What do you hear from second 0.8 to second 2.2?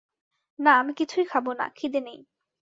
আমি কিছুই খাব না, খিদে নেই।